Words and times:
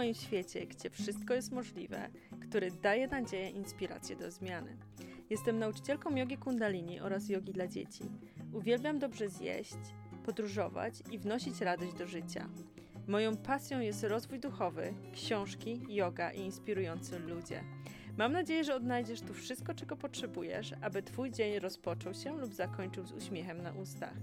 moim 0.00 0.14
świecie, 0.14 0.66
gdzie 0.66 0.90
wszystko 0.90 1.34
jest 1.34 1.52
możliwe, 1.52 2.08
który 2.40 2.70
daje 2.70 3.08
nadzieję 3.08 3.50
i 3.50 3.56
inspirację 3.56 4.16
do 4.16 4.30
zmiany. 4.30 4.76
Jestem 5.30 5.58
nauczycielką 5.58 6.16
jogi 6.16 6.36
kundalini 6.36 7.00
oraz 7.00 7.28
jogi 7.28 7.52
dla 7.52 7.66
dzieci. 7.66 8.04
Uwielbiam 8.52 8.98
dobrze 8.98 9.28
zjeść, 9.28 9.78
podróżować 10.24 10.94
i 11.10 11.18
wnosić 11.18 11.60
radość 11.60 11.92
do 11.92 12.06
życia. 12.06 12.48
Moją 13.06 13.36
pasją 13.36 13.80
jest 13.80 14.04
rozwój 14.04 14.38
duchowy, 14.38 14.94
książki, 15.12 15.80
yoga 15.88 16.32
i 16.32 16.40
inspirujący 16.40 17.18
ludzie. 17.18 17.64
Mam 18.20 18.32
nadzieję, 18.32 18.64
że 18.64 18.74
odnajdziesz 18.74 19.20
tu 19.20 19.34
wszystko, 19.34 19.74
czego 19.74 19.96
potrzebujesz, 19.96 20.74
aby 20.80 21.02
Twój 21.02 21.30
dzień 21.30 21.58
rozpoczął 21.58 22.14
się 22.14 22.38
lub 22.38 22.54
zakończył 22.54 23.06
z 23.06 23.12
uśmiechem 23.12 23.62
na 23.62 23.72
ustach. 23.72 24.14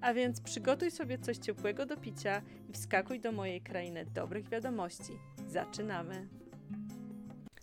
A 0.00 0.14
więc 0.14 0.40
przygotuj 0.40 0.90
sobie 0.90 1.18
coś 1.18 1.36
ciepłego 1.36 1.86
do 1.86 1.96
picia 1.96 2.42
i 2.68 2.72
wskakuj 2.72 3.20
do 3.20 3.32
mojej 3.32 3.60
krainy 3.60 4.06
dobrych 4.14 4.48
wiadomości. 4.48 5.12
Zaczynamy! 5.48 6.28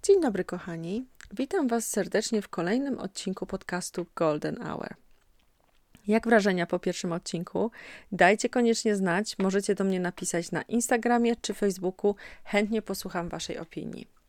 Dzień 0.03 0.21
dobry, 0.21 0.43
kochani. 0.43 1.05
Witam 1.33 1.67
Was 1.67 1.87
serdecznie 1.87 2.41
w 2.41 2.49
kolejnym 2.49 2.99
odcinku 2.99 3.45
podcastu 3.45 4.05
Golden 4.15 4.55
Hour. 4.63 4.95
Jak 6.07 6.27
wrażenia 6.27 6.65
po 6.65 6.79
pierwszym 6.79 7.11
odcinku? 7.11 7.71
Dajcie 8.11 8.49
koniecznie 8.49 8.95
znać. 8.95 9.35
Możecie 9.39 9.75
do 9.75 9.83
mnie 9.83 9.99
napisać 9.99 10.51
na 10.51 10.61
Instagramie 10.61 11.35
czy 11.35 11.53
Facebooku. 11.53 12.15
Chętnie 12.43 12.81
posłucham 12.81 13.29
Waszej 13.29 13.57
opinii. 13.57 14.20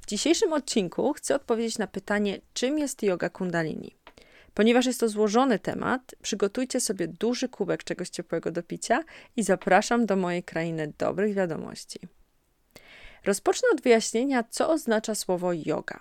W 0.00 0.06
dzisiejszym 0.06 0.52
odcinku 0.52 1.12
chcę 1.12 1.34
odpowiedzieć 1.34 1.78
na 1.78 1.86
pytanie, 1.86 2.40
czym 2.54 2.78
jest 2.78 3.02
yoga 3.02 3.30
kundalini. 3.30 3.96
Ponieważ 4.54 4.86
jest 4.86 5.00
to 5.00 5.08
złożony 5.08 5.58
temat, 5.58 6.14
przygotujcie 6.22 6.80
sobie 6.80 7.08
duży 7.08 7.48
kubek 7.48 7.84
czegoś 7.84 8.08
ciepłego 8.08 8.50
do 8.50 8.62
picia 8.62 9.04
i 9.36 9.42
zapraszam 9.42 10.06
do 10.06 10.16
mojej 10.16 10.42
krainy 10.42 10.92
dobrych 10.98 11.34
wiadomości. 11.34 12.00
Rozpocznę 13.24 13.68
od 13.72 13.80
wyjaśnienia, 13.80 14.44
co 14.50 14.70
oznacza 14.70 15.14
słowo 15.14 15.52
yoga. 15.52 16.00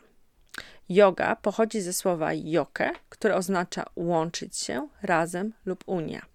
Yoga 0.90 1.36
pochodzi 1.36 1.82
ze 1.82 1.94
słowa 1.94 2.34
yoke, 2.34 2.92
które 3.10 3.36
oznacza 3.36 3.86
łączyć 3.96 4.58
się, 4.58 4.88
razem 5.02 5.54
lub 5.66 5.84
unia. 5.86 6.26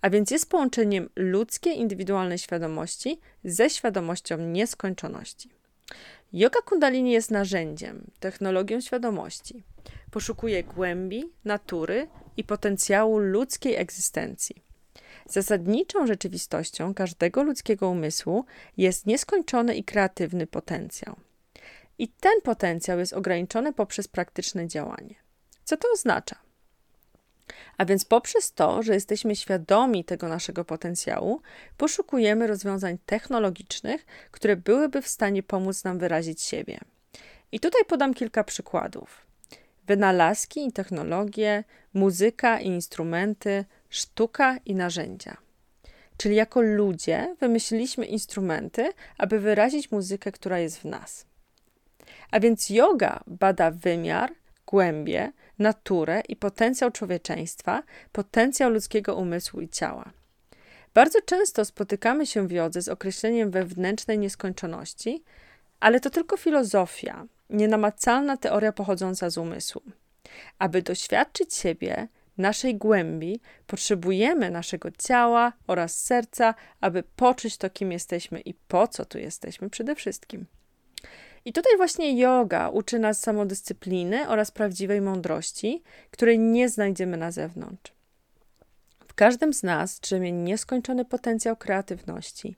A 0.00 0.10
więc 0.10 0.30
jest 0.30 0.50
połączeniem 0.50 1.08
ludzkiej 1.16 1.78
indywidualnej 1.78 2.38
świadomości 2.38 3.20
ze 3.44 3.70
świadomością 3.70 4.38
nieskończoności. 4.38 5.50
Yoga 6.32 6.62
Kundalini 6.62 7.12
jest 7.12 7.30
narzędziem, 7.30 8.10
technologią 8.20 8.80
świadomości. 8.80 9.64
Poszukuje 10.10 10.64
głębi, 10.64 11.32
natury 11.44 12.08
i 12.36 12.44
potencjału 12.44 13.18
ludzkiej 13.18 13.74
egzystencji. 13.76 14.62
Zasadniczą 15.26 16.06
rzeczywistością 16.06 16.94
każdego 16.94 17.42
ludzkiego 17.42 17.88
umysłu 17.88 18.44
jest 18.76 19.06
nieskończony 19.06 19.76
i 19.76 19.84
kreatywny 19.84 20.46
potencjał. 20.46 21.16
I 21.98 22.08
ten 22.08 22.40
potencjał 22.42 22.98
jest 22.98 23.12
ograniczony 23.12 23.72
poprzez 23.72 24.08
praktyczne 24.08 24.68
działanie. 24.68 25.14
Co 25.64 25.76
to 25.76 25.88
oznacza? 25.94 26.36
A 27.78 27.84
więc 27.84 28.04
poprzez 28.04 28.52
to, 28.52 28.82
że 28.82 28.94
jesteśmy 28.94 29.36
świadomi 29.36 30.04
tego 30.04 30.28
naszego 30.28 30.64
potencjału, 30.64 31.40
poszukujemy 31.76 32.46
rozwiązań 32.46 32.98
technologicznych, 33.06 34.06
które 34.30 34.56
byłyby 34.56 35.02
w 35.02 35.08
stanie 35.08 35.42
pomóc 35.42 35.84
nam 35.84 35.98
wyrazić 35.98 36.42
siebie. 36.42 36.78
I 37.52 37.60
tutaj 37.60 37.84
podam 37.84 38.14
kilka 38.14 38.44
przykładów. 38.44 39.26
Wynalazki 39.86 40.66
i 40.66 40.72
technologie, 40.72 41.64
muzyka 41.94 42.60
i 42.60 42.66
instrumenty, 42.66 43.64
sztuka 43.88 44.56
i 44.64 44.74
narzędzia. 44.74 45.36
Czyli 46.16 46.36
jako 46.36 46.60
ludzie 46.60 47.36
wymyśliliśmy 47.40 48.06
instrumenty, 48.06 48.92
aby 49.18 49.40
wyrazić 49.40 49.90
muzykę, 49.90 50.32
która 50.32 50.58
jest 50.58 50.78
w 50.78 50.84
nas. 50.84 51.26
A 52.30 52.40
więc 52.40 52.70
yoga 52.70 53.20
bada 53.26 53.70
wymiar, 53.70 54.32
głębie, 54.66 55.32
naturę 55.60 56.22
i 56.28 56.36
potencjał 56.36 56.90
człowieczeństwa, 56.90 57.82
potencjał 58.12 58.70
ludzkiego 58.70 59.16
umysłu 59.16 59.60
i 59.60 59.68
ciała. 59.68 60.12
Bardzo 60.94 61.22
często 61.22 61.64
spotykamy 61.64 62.26
się 62.26 62.48
w 62.48 62.50
jodze 62.50 62.82
z 62.82 62.88
określeniem 62.88 63.50
wewnętrznej 63.50 64.18
nieskończoności, 64.18 65.24
ale 65.80 66.00
to 66.00 66.10
tylko 66.10 66.36
filozofia, 66.36 67.26
nienamacalna 67.50 68.36
teoria 68.36 68.72
pochodząca 68.72 69.30
z 69.30 69.38
umysłu. 69.38 69.82
Aby 70.58 70.82
doświadczyć 70.82 71.54
siebie, 71.54 72.08
naszej 72.38 72.76
głębi, 72.76 73.40
potrzebujemy 73.66 74.50
naszego 74.50 74.90
ciała 74.90 75.52
oraz 75.66 76.04
serca, 76.04 76.54
aby 76.80 77.02
poczuć 77.02 77.56
to, 77.56 77.70
kim 77.70 77.92
jesteśmy 77.92 78.40
i 78.40 78.54
po 78.54 78.88
co 78.88 79.04
tu 79.04 79.18
jesteśmy 79.18 79.70
przede 79.70 79.94
wszystkim. 79.94 80.46
I 81.44 81.52
tutaj 81.52 81.76
właśnie 81.76 82.18
yoga 82.18 82.68
uczy 82.68 82.98
nas 82.98 83.20
samodyscypliny 83.20 84.28
oraz 84.28 84.50
prawdziwej 84.50 85.00
mądrości, 85.00 85.82
której 86.10 86.38
nie 86.38 86.68
znajdziemy 86.68 87.16
na 87.16 87.30
zewnątrz. 87.30 87.92
W 89.08 89.14
każdym 89.14 89.54
z 89.54 89.62
nas 89.62 90.00
drzemie 90.00 90.32
nieskończony 90.32 91.04
potencjał 91.04 91.56
kreatywności. 91.56 92.56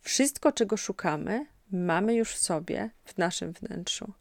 Wszystko, 0.00 0.52
czego 0.52 0.76
szukamy, 0.76 1.46
mamy 1.72 2.14
już 2.14 2.34
w 2.34 2.38
sobie, 2.38 2.90
w 3.04 3.18
naszym 3.18 3.52
wnętrzu. 3.52 4.12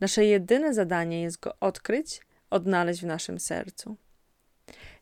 Nasze 0.00 0.24
jedyne 0.24 0.74
zadanie 0.74 1.22
jest 1.22 1.40
go 1.40 1.56
odkryć, 1.60 2.20
odnaleźć 2.50 3.00
w 3.00 3.06
naszym 3.06 3.40
sercu. 3.40 3.96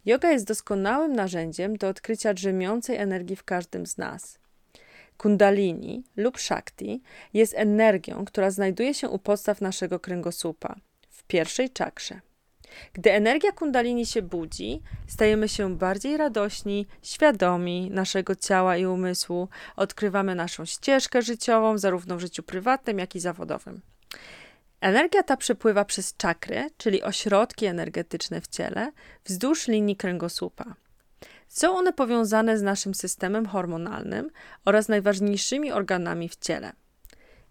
Yoga 0.05 0.31
jest 0.31 0.47
doskonałym 0.47 1.13
narzędziem 1.13 1.77
do 1.77 1.89
odkrycia 1.89 2.35
drzemiącej 2.35 2.97
energii 2.97 3.37
w 3.37 3.45
każdym 3.45 3.87
z 3.87 3.99
nas– 3.99 4.39
Kundalini 5.17 6.05
lub 6.17 6.39
Shakti 6.41 7.03
jest 7.35 7.55
energią, 7.57 8.25
która 8.25 8.51
znajduje 8.51 8.95
się 8.95 9.09
u 9.09 9.19
podstaw 9.19 9.61
naszego 9.61 10.01
kręgosłupa, 10.01 10.77
w 11.11 11.25
pierwszej 11.25 11.71
czakrze. 11.71 12.21
Gdy 12.93 13.13
energia 13.13 13.53
Kundalini 13.53 14.07
się 14.07 14.23
budzi, 14.23 14.83
stajemy 15.07 15.49
się 15.49 15.77
bardziej 15.77 16.17
radośni, 16.17 16.87
świadomi 17.03 17.91
naszego 17.91 18.35
ciała 18.35 18.77
i 18.77 18.87
umysłu, 18.87 19.49
odkrywamy 19.77 20.35
naszą 20.35 20.65
ścieżkę 20.65 21.23
życiową, 21.23 21.79
zarówno 21.79 22.17
w 22.17 22.21
życiu 22.21 22.43
prywatnym, 22.43 22.99
jak 22.99 23.15
i 23.15 23.21
zawodowym. 23.21 23.81
Energia 24.81 25.23
ta 25.23 25.37
przepływa 25.37 25.85
przez 25.85 26.17
czakry, 26.17 26.71
czyli 26.77 27.03
ośrodki 27.03 27.67
energetyczne 27.67 28.41
w 28.41 28.49
ciele, 28.49 28.93
wzdłuż 29.25 29.69
linii 29.69 29.97
kręgosłupa. 29.97 30.75
Są 31.55 31.77
one 31.77 31.93
powiązane 31.93 32.59
z 32.59 32.63
naszym 32.63 32.95
systemem 32.95 33.47
hormonalnym 33.47 34.31
oraz 34.65 34.89
najważniejszymi 34.89 35.73
organami 35.73 36.29
w 36.29 36.37
ciele. 36.37 36.73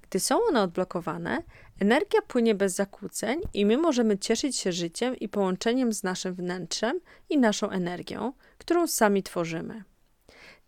Gdy 0.02 0.20
są 0.20 0.44
one 0.44 0.62
odblokowane, 0.62 1.44
energia 1.80 2.22
płynie 2.22 2.56
bez 2.56 2.76
zakłóceń 2.76 3.42
i 3.54 3.66
my 3.66 3.78
możemy 3.78 4.18
cieszyć 4.18 4.58
się 4.58 4.72
życiem 4.72 5.16
i 5.16 5.30
połączeniem 5.30 5.94
z 5.94 6.04
naszym 6.04 6.34
wnętrzem 6.34 7.00
i 7.30 7.38
naszą 7.38 7.70
energią, 7.70 8.34
którą 8.58 8.88
sami 8.88 9.24
tworzymy. 9.24 9.84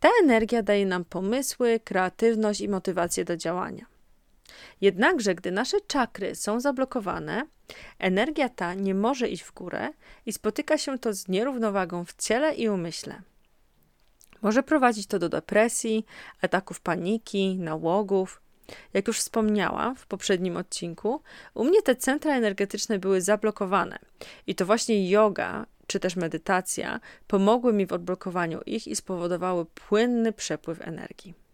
Ta 0.00 0.08
energia 0.22 0.62
daje 0.62 0.86
nam 0.86 1.04
pomysły, 1.04 1.80
kreatywność 1.84 2.60
i 2.60 2.68
motywację 2.68 3.24
do 3.24 3.36
działania. 3.36 3.86
Jednakże, 4.80 5.34
gdy 5.34 5.50
nasze 5.50 5.80
czakry 5.80 6.34
są 6.34 6.60
zablokowane, 6.60 7.46
energia 7.98 8.48
ta 8.48 8.74
nie 8.74 8.94
może 8.94 9.28
iść 9.28 9.42
w 9.42 9.52
górę 9.52 9.88
i 10.26 10.32
spotyka 10.32 10.78
się 10.78 10.98
to 10.98 11.12
z 11.12 11.28
nierównowagą 11.28 12.04
w 12.04 12.14
ciele 12.16 12.54
i 12.54 12.68
umyśle. 12.68 13.22
Może 14.42 14.62
prowadzić 14.62 15.06
to 15.06 15.18
do 15.18 15.28
depresji, 15.28 16.06
ataków 16.42 16.80
paniki, 16.80 17.58
nałogów. 17.58 18.42
Jak 18.94 19.08
już 19.08 19.18
wspomniałam 19.18 19.96
w 19.96 20.06
poprzednim 20.06 20.56
odcinku, 20.56 21.22
u 21.54 21.64
mnie 21.64 21.82
te 21.82 21.96
centra 21.96 22.36
energetyczne 22.36 22.98
były 22.98 23.20
zablokowane 23.20 23.98
i 24.46 24.54
to 24.54 24.66
właśnie 24.66 25.10
yoga 25.10 25.66
czy 25.86 26.00
też 26.00 26.16
medytacja 26.16 27.00
pomogły 27.26 27.72
mi 27.72 27.86
w 27.86 27.92
odblokowaniu 27.92 28.60
ich 28.66 28.86
i 28.86 28.96
spowodowały 28.96 29.66
płynny 29.66 30.32
przepływ 30.32 30.80
energii. 30.80 31.45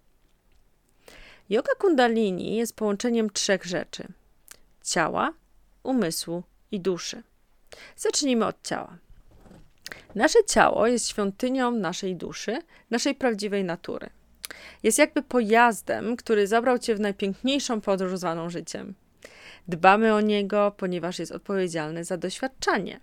Yoga 1.53 1.75
Kundalini 1.79 2.57
jest 2.57 2.77
połączeniem 2.77 3.31
trzech 3.31 3.65
rzeczy: 3.65 4.09
ciała, 4.85 5.33
umysłu 5.83 6.43
i 6.71 6.81
duszy. 6.81 7.23
Zacznijmy 7.97 8.47
od 8.47 8.63
ciała. 8.63 8.99
Nasze 10.15 10.45
ciało 10.45 10.87
jest 10.87 11.09
świątynią 11.09 11.71
naszej 11.71 12.17
duszy, 12.17 12.59
naszej 12.91 13.15
prawdziwej 13.15 13.65
natury. 13.65 14.11
Jest 14.83 14.99
jakby 14.99 15.23
pojazdem, 15.23 16.17
który 16.17 16.47
zabrał 16.47 16.79
cię 16.79 16.95
w 16.95 17.01
najpiękniejszą 17.01 17.81
podróż 17.81 18.19
zwaną 18.19 18.51
życiem. 18.51 18.95
Dbamy 19.69 20.15
o 20.15 20.21
niego, 20.21 20.75
ponieważ 20.77 21.19
jest 21.19 21.33
odpowiedzialny 21.33 22.05
za 22.05 22.17
doświadczanie. 22.17 23.01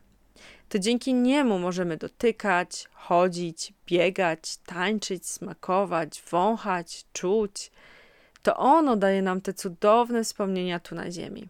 To 0.69 0.79
dzięki 0.79 1.13
niemu 1.13 1.59
możemy 1.59 1.97
dotykać, 1.97 2.87
chodzić, 2.91 3.73
biegać, 3.85 4.57
tańczyć, 4.57 5.27
smakować, 5.27 6.23
wąchać, 6.31 7.05
czuć. 7.13 7.71
To 8.43 8.57
ono 8.57 8.95
daje 8.95 9.21
nam 9.21 9.41
te 9.41 9.53
cudowne 9.53 10.23
wspomnienia 10.23 10.79
tu 10.79 10.95
na 10.95 11.11
Ziemi. 11.11 11.47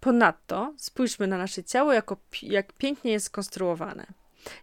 Ponadto 0.00 0.74
spójrzmy 0.76 1.26
na 1.26 1.38
nasze 1.38 1.64
ciało, 1.64 1.92
jako, 1.92 2.16
jak 2.42 2.72
pięknie 2.72 3.12
jest 3.12 3.26
skonstruowane. 3.26 4.06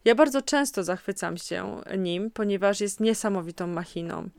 Ja 0.06 0.16
bardzo 0.16 0.42
często 0.42 0.84
zachwycam 0.84 1.38
się 1.38 1.82
nim, 1.98 2.32
ponieważ 2.32 2.82
jest 2.82 3.00
niesamowitą 3.00 3.68
machiną. 3.68 4.30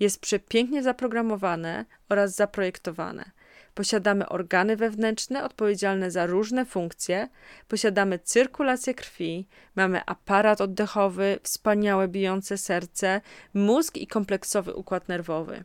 jest 0.00 0.20
przepięknie 0.20 0.82
zaprogramowane 0.82 1.84
oraz 2.08 2.34
zaprojektowane. 2.34 3.30
Posiadamy 3.74 4.28
organy 4.28 4.76
wewnętrzne 4.76 5.44
odpowiedzialne 5.44 6.10
za 6.10 6.26
różne 6.26 6.64
funkcje, 6.64 7.28
posiadamy 7.68 8.18
cyrkulację 8.18 8.94
krwi, 8.94 9.46
mamy 9.76 10.00
aparat 10.06 10.60
oddechowy, 10.60 11.38
wspaniałe 11.42 12.08
bijące 12.08 12.58
serce, 12.58 13.20
mózg 13.54 13.96
i 13.96 14.06
kompleksowy 14.06 14.74
układ 14.74 15.08
nerwowy. 15.08 15.64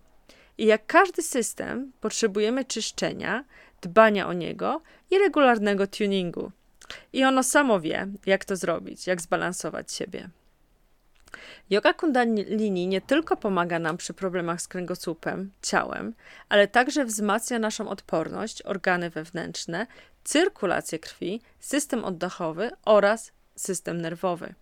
I 0.58 0.66
jak 0.66 0.86
każdy 0.86 1.22
system, 1.22 1.92
potrzebujemy 2.02 2.66
czyszczenia, 2.66 3.46
dbania 3.82 4.28
o 4.28 4.34
niego 4.34 4.82
i 5.12 5.18
regularnego 5.18 5.88
tuningu. 5.88 6.52
I 7.14 7.24
ono 7.24 7.44
samo 7.44 7.80
wie, 7.80 8.08
jak 8.26 8.46
to 8.46 8.56
zrobić, 8.56 9.08
jak 9.08 9.22
zbalansować 9.22 9.94
siebie. 9.94 10.30
Yoga 11.70 11.94
Kundalini 11.94 12.88
nie 12.88 13.02
tylko 13.02 13.38
pomaga 13.38 13.80
nam 13.80 13.98
przy 13.98 14.14
problemach 14.14 14.62
z 14.62 14.68
kręgosłupem, 14.68 15.52
ciałem, 15.62 16.14
ale 16.50 16.68
także 16.68 17.06
wzmacnia 17.06 17.60
naszą 17.60 17.90
odporność, 17.90 18.62
organy 18.62 19.10
wewnętrzne, 19.10 19.88
cyrkulację 20.24 21.00
krwi, 21.00 21.42
system 21.60 22.06
oddechowy 22.06 22.72
oraz 22.86 23.32
system 23.56 24.02
nerwowy. 24.02 24.54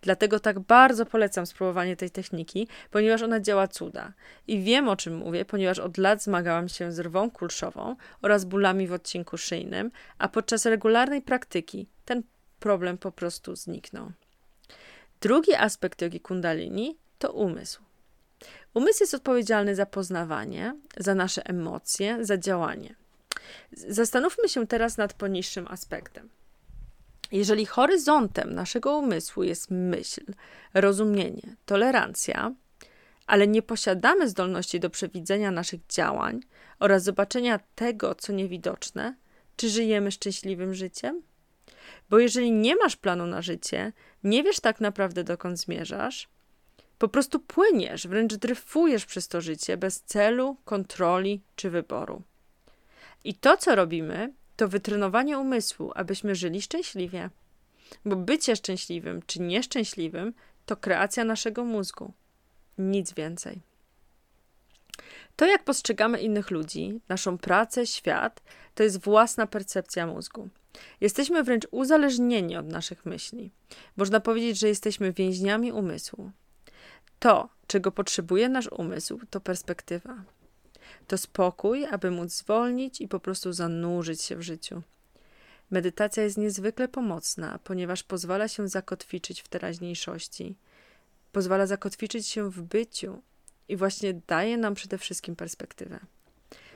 Dlatego 0.00 0.40
tak 0.40 0.60
bardzo 0.60 1.06
polecam 1.06 1.46
spróbowanie 1.46 1.96
tej 1.96 2.10
techniki, 2.10 2.68
ponieważ 2.90 3.22
ona 3.22 3.40
działa 3.40 3.68
cuda. 3.68 4.12
I 4.46 4.62
wiem 4.62 4.88
o 4.88 4.96
czym 4.96 5.16
mówię, 5.16 5.44
ponieważ 5.44 5.78
od 5.78 5.98
lat 5.98 6.22
zmagałam 6.22 6.68
się 6.68 6.92
z 6.92 6.98
rwą 6.98 7.30
kulszową 7.30 7.96
oraz 8.22 8.44
bólami 8.44 8.86
w 8.86 8.92
odcinku 8.92 9.38
szyjnym, 9.38 9.90
a 10.18 10.28
podczas 10.28 10.66
regularnej 10.66 11.22
praktyki 11.22 11.86
ten 12.04 12.22
problem 12.60 12.98
po 12.98 13.12
prostu 13.12 13.56
zniknął. 13.56 14.12
Drugi 15.20 15.54
aspekt 15.54 16.02
jogi 16.02 16.20
kundalini 16.20 16.96
to 17.18 17.32
umysł. 17.32 17.82
Umysł 18.74 19.02
jest 19.02 19.14
odpowiedzialny 19.14 19.74
za 19.74 19.86
poznawanie, 19.86 20.76
za 20.96 21.14
nasze 21.14 21.46
emocje, 21.46 22.24
za 22.24 22.38
działanie. 22.38 22.94
Zastanówmy 23.72 24.48
się 24.48 24.66
teraz 24.66 24.96
nad 24.96 25.12
poniższym 25.12 25.66
aspektem. 25.68 26.28
Jeżeli 27.32 27.66
horyzontem 27.66 28.54
naszego 28.54 28.98
umysłu 28.98 29.42
jest 29.42 29.70
myśl, 29.70 30.24
rozumienie, 30.74 31.56
tolerancja, 31.66 32.54
ale 33.26 33.46
nie 33.46 33.62
posiadamy 33.62 34.28
zdolności 34.28 34.80
do 34.80 34.90
przewidzenia 34.90 35.50
naszych 35.50 35.86
działań 35.86 36.40
oraz 36.78 37.02
zobaczenia 37.02 37.60
tego, 37.74 38.14
co 38.14 38.32
niewidoczne, 38.32 39.16
czy 39.56 39.68
żyjemy 39.68 40.10
szczęśliwym 40.10 40.74
życiem? 40.74 41.22
Bo 42.10 42.18
jeżeli 42.18 42.52
nie 42.52 42.76
masz 42.76 42.96
planu 42.96 43.26
na 43.26 43.42
życie, 43.42 43.92
nie 44.24 44.42
wiesz 44.42 44.60
tak 44.60 44.80
naprawdę 44.80 45.24
dokąd 45.24 45.58
zmierzasz, 45.58 46.28
po 46.98 47.08
prostu 47.08 47.40
płyniesz, 47.40 48.06
wręcz 48.06 48.34
dryfujesz 48.34 49.06
przez 49.06 49.28
to 49.28 49.40
życie 49.40 49.76
bez 49.76 50.02
celu, 50.02 50.56
kontroli 50.64 51.42
czy 51.56 51.70
wyboru. 51.70 52.22
I 53.24 53.34
to, 53.34 53.56
co 53.56 53.74
robimy, 53.74 54.32
to 54.56 54.68
wytrenowanie 54.68 55.38
umysłu, 55.38 55.92
abyśmy 55.94 56.34
żyli 56.34 56.62
szczęśliwie. 56.62 57.30
Bo 58.04 58.16
bycie 58.16 58.56
szczęśliwym 58.56 59.22
czy 59.26 59.40
nieszczęśliwym 59.40 60.34
to 60.66 60.76
kreacja 60.76 61.24
naszego 61.24 61.64
mózgu. 61.64 62.12
Nic 62.78 63.12
więcej. 63.12 63.60
To, 65.36 65.46
jak 65.46 65.64
postrzegamy 65.64 66.20
innych 66.20 66.50
ludzi, 66.50 67.00
naszą 67.08 67.38
pracę, 67.38 67.86
świat, 67.86 68.42
to 68.74 68.82
jest 68.82 69.00
własna 69.00 69.46
percepcja 69.46 70.06
mózgu. 70.06 70.48
Jesteśmy 71.00 71.42
wręcz 71.42 71.66
uzależnieni 71.70 72.56
od 72.56 72.66
naszych 72.66 73.06
myśli. 73.06 73.50
Można 73.96 74.20
powiedzieć, 74.20 74.58
że 74.58 74.68
jesteśmy 74.68 75.12
więźniami 75.12 75.72
umysłu. 75.72 76.30
To, 77.18 77.48
czego 77.66 77.92
potrzebuje 77.92 78.48
nasz 78.48 78.68
umysł, 78.68 79.20
to 79.30 79.40
perspektywa. 79.40 80.24
To 81.06 81.18
spokój, 81.18 81.86
aby 81.86 82.10
móc 82.10 82.32
zwolnić 82.32 83.00
i 83.00 83.08
po 83.08 83.20
prostu 83.20 83.52
zanurzyć 83.52 84.22
się 84.22 84.36
w 84.36 84.42
życiu. 84.42 84.82
Medytacja 85.70 86.22
jest 86.22 86.38
niezwykle 86.38 86.88
pomocna, 86.88 87.58
ponieważ 87.64 88.02
pozwala 88.02 88.48
się 88.48 88.68
zakotwiczyć 88.68 89.42
w 89.42 89.48
teraźniejszości, 89.48 90.56
pozwala 91.32 91.66
zakotwiczyć 91.66 92.28
się 92.28 92.50
w 92.50 92.62
byciu 92.62 93.22
i 93.68 93.76
właśnie 93.76 94.20
daje 94.26 94.56
nam 94.56 94.74
przede 94.74 94.98
wszystkim 94.98 95.36
perspektywę. 95.36 96.00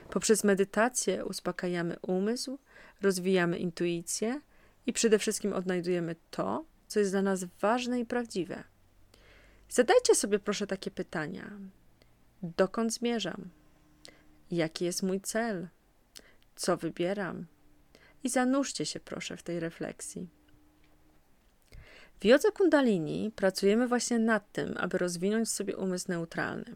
Poprzez 0.09 0.43
medytację 0.43 1.25
uspokajamy 1.25 1.97
umysł, 2.01 2.57
rozwijamy 3.01 3.57
intuicję 3.57 4.41
i 4.85 4.93
przede 4.93 5.19
wszystkim 5.19 5.53
odnajdujemy 5.53 6.15
to, 6.31 6.65
co 6.87 6.99
jest 6.99 7.11
dla 7.11 7.21
nas 7.21 7.43
ważne 7.43 7.99
i 7.99 8.05
prawdziwe. 8.05 8.63
Zadajcie 9.69 10.15
sobie 10.15 10.39
proszę 10.39 10.67
takie 10.67 10.91
pytania: 10.91 11.51
dokąd 12.43 12.93
zmierzam? 12.93 13.49
Jaki 14.51 14.85
jest 14.85 15.03
mój 15.03 15.21
cel? 15.21 15.67
Co 16.55 16.77
wybieram? 16.77 17.45
I 18.23 18.29
zanurzcie 18.29 18.85
się 18.85 18.99
proszę 18.99 19.37
w 19.37 19.43
tej 19.43 19.59
refleksji. 19.59 20.27
W 22.19 22.25
jodze 22.25 22.51
kundalini 22.51 23.31
pracujemy 23.35 23.87
właśnie 23.87 24.19
nad 24.19 24.51
tym, 24.51 24.73
aby 24.77 24.97
rozwinąć 24.97 25.47
w 25.47 25.51
sobie 25.51 25.77
umysł 25.77 26.05
neutralny. 26.09 26.75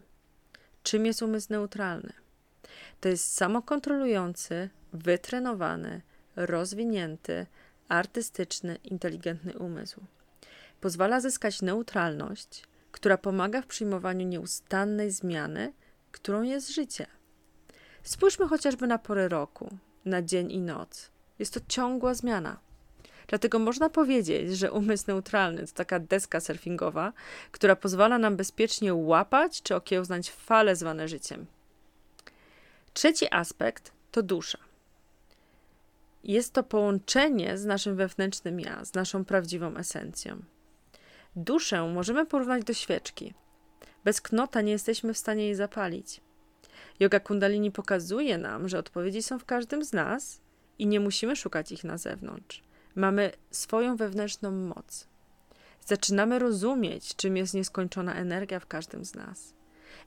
Czym 0.83 1.05
jest 1.05 1.21
umysł 1.21 1.47
neutralny? 1.49 2.13
To 3.01 3.09
jest 3.09 3.33
samokontrolujący, 3.33 4.69
wytrenowany, 4.93 6.01
rozwinięty, 6.35 7.45
artystyczny, 7.87 8.75
inteligentny 8.83 9.57
umysł. 9.57 10.01
Pozwala 10.81 11.21
zyskać 11.21 11.61
neutralność, 11.61 12.67
która 12.91 13.17
pomaga 13.17 13.61
w 13.61 13.67
przyjmowaniu 13.67 14.27
nieustannej 14.27 15.11
zmiany, 15.11 15.73
którą 16.11 16.41
jest 16.41 16.69
życie. 16.69 17.07
Spójrzmy 18.03 18.47
chociażby 18.47 18.87
na 18.87 18.97
pory 18.97 19.27
roku, 19.27 19.77
na 20.05 20.21
dzień 20.21 20.51
i 20.51 20.59
noc. 20.59 21.11
Jest 21.39 21.53
to 21.53 21.59
ciągła 21.67 22.13
zmiana. 22.13 22.59
Dlatego 23.27 23.59
można 23.59 23.89
powiedzieć, 23.89 24.57
że 24.57 24.71
umysł 24.71 25.03
neutralny 25.07 25.67
to 25.67 25.73
taka 25.73 25.99
deska 25.99 26.39
surfingowa, 26.39 27.13
która 27.51 27.75
pozwala 27.75 28.17
nam 28.17 28.35
bezpiecznie 28.37 28.93
łapać 28.93 29.61
czy 29.61 29.75
okiełznać 29.75 30.31
fale 30.31 30.75
zwane 30.75 31.07
życiem. 31.07 31.45
Trzeci 32.93 33.33
aspekt 33.33 33.91
to 34.11 34.23
dusza. 34.23 34.57
Jest 36.23 36.53
to 36.53 36.63
połączenie 36.63 37.57
z 37.57 37.65
naszym 37.65 37.95
wewnętrznym 37.95 38.59
ja, 38.59 38.85
z 38.85 38.93
naszą 38.93 39.25
prawdziwą 39.25 39.75
esencją. 39.75 40.41
Duszę 41.35 41.87
możemy 41.93 42.25
porównać 42.25 42.63
do 42.63 42.73
świeczki. 42.73 43.33
Bez 44.03 44.21
knota 44.21 44.61
nie 44.61 44.71
jesteśmy 44.71 45.13
w 45.13 45.17
stanie 45.17 45.45
jej 45.45 45.55
zapalić. 45.55 46.21
Yoga 47.01 47.19
Kundalini 47.19 47.71
pokazuje 47.71 48.37
nam, 48.37 48.69
że 48.69 48.79
odpowiedzi 48.79 49.23
są 49.23 49.39
w 49.39 49.45
każdym 49.45 49.85
z 49.85 49.93
nas 49.93 50.41
i 50.79 50.87
nie 50.87 50.99
musimy 50.99 51.35
szukać 51.35 51.71
ich 51.71 51.83
na 51.83 51.97
zewnątrz. 51.97 52.63
Mamy 52.95 53.31
swoją 53.51 53.95
wewnętrzną 53.95 54.51
moc. 54.51 55.07
Zaczynamy 55.85 56.39
rozumieć, 56.39 57.15
czym 57.15 57.37
jest 57.37 57.53
nieskończona 57.53 58.15
energia 58.15 58.59
w 58.59 58.67
każdym 58.67 59.05
z 59.05 59.15
nas. 59.15 59.53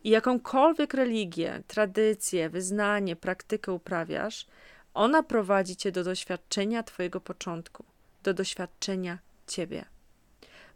I 0.04 0.10
jakąkolwiek 0.10 0.94
religię, 0.94 1.62
tradycję, 1.66 2.50
wyznanie, 2.50 3.16
praktykę 3.16 3.72
uprawiasz, 3.72 4.46
ona 4.94 5.22
prowadzi 5.22 5.76
cię 5.76 5.92
do 5.92 6.04
doświadczenia 6.04 6.82
Twojego 6.82 7.20
początku, 7.20 7.84
do 8.22 8.34
doświadczenia 8.34 9.18
Ciebie. 9.46 9.84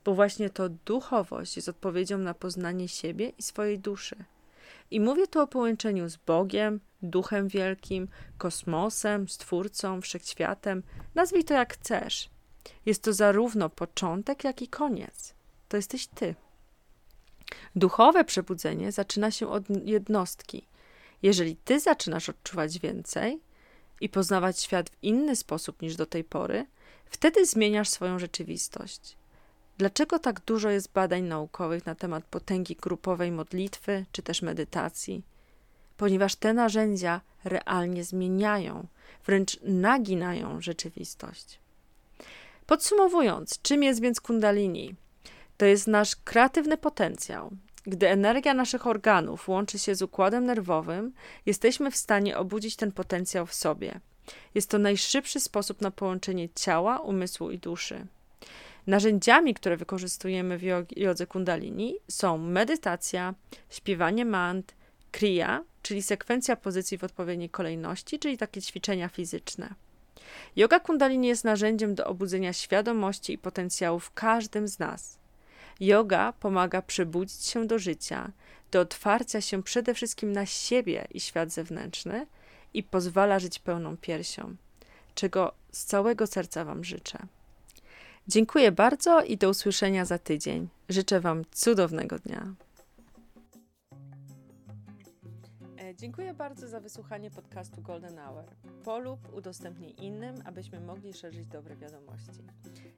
Bo 0.04 0.14
właśnie 0.14 0.50
to 0.50 0.68
duchowość 0.68 1.56
jest 1.56 1.68
odpowiedzią 1.68 2.18
na 2.18 2.34
poznanie 2.34 2.88
siebie 2.88 3.32
i 3.38 3.42
swojej 3.42 3.78
duszy. 3.78 4.16
I 4.90 5.00
mówię 5.00 5.26
tu 5.26 5.40
o 5.40 5.46
połączeniu 5.46 6.08
z 6.08 6.16
Bogiem, 6.16 6.80
Duchem 7.02 7.48
Wielkim, 7.48 8.08
kosmosem, 8.38 9.28
Stwórcą, 9.28 10.00
Wszechświatem. 10.00 10.82
Nazwij 11.14 11.44
to 11.44 11.54
jak 11.54 11.74
chcesz. 11.74 12.30
Jest 12.86 13.02
to 13.02 13.12
zarówno 13.12 13.70
początek, 13.70 14.44
jak 14.44 14.62
i 14.62 14.68
koniec. 14.68 15.34
To 15.68 15.76
jesteś 15.76 16.06
Ty. 16.06 16.34
Duchowe 17.76 18.24
przebudzenie 18.24 18.92
zaczyna 18.92 19.30
się 19.30 19.48
od 19.48 19.64
jednostki. 19.84 20.66
Jeżeli 21.22 21.56
Ty 21.56 21.80
zaczynasz 21.80 22.28
odczuwać 22.28 22.78
więcej, 22.78 23.40
i 24.00 24.08
poznawać 24.08 24.60
świat 24.60 24.90
w 24.90 24.96
inny 25.02 25.36
sposób 25.36 25.82
niż 25.82 25.96
do 25.96 26.06
tej 26.06 26.24
pory, 26.24 26.66
wtedy 27.06 27.46
zmieniasz 27.46 27.88
swoją 27.88 28.18
rzeczywistość. 28.18 29.16
Dlaczego 29.78 30.18
tak 30.18 30.40
dużo 30.40 30.70
jest 30.70 30.92
badań 30.92 31.22
naukowych 31.22 31.86
na 31.86 31.94
temat 31.94 32.24
potęgi 32.24 32.76
grupowej 32.76 33.32
modlitwy 33.32 34.04
czy 34.12 34.22
też 34.22 34.42
medytacji? 34.42 35.22
Ponieważ 35.96 36.36
te 36.36 36.54
narzędzia 36.54 37.20
realnie 37.44 38.04
zmieniają, 38.04 38.86
wręcz 39.26 39.58
naginają 39.62 40.60
rzeczywistość. 40.60 41.58
Podsumowując, 42.66 43.62
czym 43.62 43.82
jest 43.82 44.00
więc 44.00 44.20
Kundalini? 44.20 44.94
To 45.56 45.66
jest 45.66 45.86
nasz 45.86 46.16
kreatywny 46.16 46.76
potencjał, 46.76 47.50
gdy 47.84 48.08
energia 48.08 48.54
naszych 48.54 48.86
organów 48.86 49.48
łączy 49.48 49.78
się 49.78 49.94
z 49.94 50.02
układem 50.02 50.44
nerwowym, 50.44 51.12
jesteśmy 51.46 51.90
w 51.90 51.96
stanie 51.96 52.38
obudzić 52.38 52.76
ten 52.76 52.92
potencjał 52.92 53.46
w 53.46 53.54
sobie. 53.54 54.00
Jest 54.54 54.70
to 54.70 54.78
najszybszy 54.78 55.40
sposób 55.40 55.80
na 55.80 55.90
połączenie 55.90 56.48
ciała, 56.54 56.98
umysłu 56.98 57.50
i 57.50 57.58
duszy. 57.58 58.06
Narzędziami, 58.88 59.54
które 59.54 59.76
wykorzystujemy 59.76 60.58
w 60.58 60.62
jodze 60.96 61.26
kundalini 61.26 61.96
są 62.10 62.38
medytacja, 62.38 63.34
śpiewanie 63.70 64.24
mant, 64.24 64.74
kriya, 65.10 65.64
czyli 65.82 66.02
sekwencja 66.02 66.56
pozycji 66.56 66.98
w 66.98 67.04
odpowiedniej 67.04 67.50
kolejności, 67.50 68.18
czyli 68.18 68.38
takie 68.38 68.62
ćwiczenia 68.62 69.08
fizyczne. 69.08 69.74
Yoga 70.56 70.80
kundalini 70.80 71.28
jest 71.28 71.44
narzędziem 71.44 71.94
do 71.94 72.06
obudzenia 72.06 72.52
świadomości 72.52 73.32
i 73.32 73.38
potencjału 73.38 73.98
w 73.98 74.12
każdym 74.12 74.68
z 74.68 74.78
nas. 74.78 75.18
Yoga 75.80 76.32
pomaga 76.32 76.82
przebudzić 76.82 77.44
się 77.44 77.66
do 77.66 77.78
życia, 77.78 78.32
do 78.70 78.80
otwarcia 78.80 79.40
się 79.40 79.62
przede 79.62 79.94
wszystkim 79.94 80.32
na 80.32 80.46
siebie 80.46 81.06
i 81.10 81.20
świat 81.20 81.50
zewnętrzny 81.50 82.26
i 82.74 82.82
pozwala 82.82 83.38
żyć 83.38 83.58
pełną 83.58 83.96
piersią, 83.96 84.56
czego 85.14 85.54
z 85.72 85.84
całego 85.84 86.26
serca 86.26 86.64
Wam 86.64 86.84
życzę. 86.84 87.18
Dziękuję 88.28 88.72
bardzo 88.72 89.22
i 89.22 89.36
do 89.36 89.50
usłyszenia 89.50 90.04
za 90.04 90.18
tydzień. 90.18 90.68
Życzę 90.88 91.20
Wam 91.20 91.44
cudownego 91.52 92.18
dnia. 92.18 92.54
E, 95.80 95.94
dziękuję 95.94 96.34
bardzo 96.34 96.68
za 96.68 96.80
wysłuchanie 96.80 97.30
podcastu 97.30 97.82
Golden 97.82 98.18
Hour. 98.18 98.44
Polub, 98.84 99.34
udostępnij 99.34 99.94
innym, 100.04 100.34
abyśmy 100.44 100.80
mogli 100.80 101.12
szerzyć 101.12 101.46
dobre 101.46 101.76
wiadomości. 101.76 102.44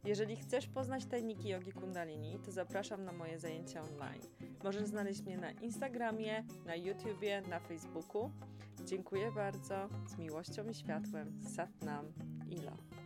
Jeżeli 0.05 0.37
chcesz 0.37 0.67
poznać 0.67 1.05
tajniki 1.05 1.49
jogi 1.49 1.73
kundalini, 1.73 2.39
to 2.45 2.53
zapraszam 2.53 3.05
na 3.05 3.13
moje 3.13 3.39
zajęcia 3.39 3.83
online. 3.83 4.23
Możesz 4.65 4.87
znaleźć 4.87 5.23
mnie 5.23 5.39
na 5.39 5.51
Instagramie, 5.51 6.45
na 6.67 6.77
YouTubie, 6.77 7.43
na 7.49 7.61
Facebooku. 7.61 8.31
Dziękuję 8.85 9.33
bardzo. 9.33 9.89
Z 10.07 10.19
miłością 10.19 10.69
i 10.69 10.75
światłem. 10.75 11.41
Sat 11.57 11.85
Nam. 11.85 12.13
Ilo. 12.49 13.00